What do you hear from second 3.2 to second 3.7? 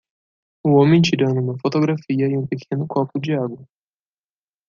água.